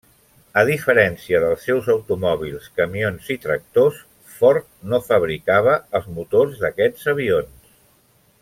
A 0.59 0.61
diferència 0.67 1.41
dels 1.43 1.65
seus 1.67 1.89
automòbils, 1.95 2.65
camions 2.81 3.29
i 3.37 3.39
tractors, 3.45 4.01
Ford 4.39 4.67
no 4.95 5.03
fabricava 5.11 5.77
els 6.01 6.09
motors 6.17 6.61
d'aquests 6.65 7.11
avions. 7.17 7.75